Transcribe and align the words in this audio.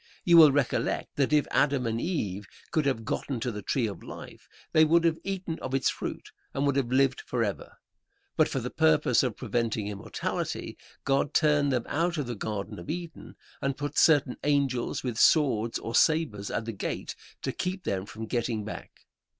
You 0.25 0.37
will 0.37 0.51
recollect 0.51 1.15
that 1.17 1.31
if 1.31 1.45
Adam 1.51 1.85
and 1.85 2.01
Eve 2.01 2.47
could 2.71 2.87
have 2.87 3.05
gotten 3.05 3.39
to 3.41 3.51
the 3.51 3.61
Tree 3.61 3.85
of 3.85 4.01
Life, 4.01 4.47
they 4.73 4.83
would 4.83 5.03
have 5.03 5.19
eaten 5.23 5.59
of 5.59 5.75
its 5.75 5.91
fruit 5.91 6.31
and 6.55 6.65
would 6.65 6.75
have 6.75 6.91
lived 6.91 7.21
forever; 7.21 7.73
but 8.35 8.47
for 8.47 8.59
the 8.59 8.71
purpose 8.71 9.21
of 9.21 9.37
preventing 9.37 9.89
immortality 9.89 10.75
God 11.05 11.35
turned 11.35 11.71
them 11.71 11.85
out 11.87 12.17
of 12.17 12.25
the 12.25 12.33
Garden 12.33 12.79
of 12.79 12.89
Eden, 12.89 13.35
and 13.61 13.77
put 13.77 13.95
certain 13.95 14.37
angels 14.43 15.03
with 15.03 15.19
swords 15.19 15.77
or 15.77 15.93
sabres 15.93 16.49
at 16.49 16.65
the 16.65 16.71
gate 16.73 17.15
to 17.43 17.51
keep 17.51 17.83
them 17.83 18.07
from 18.07 18.25
getting 18.25 18.65
back. 18.65 19.05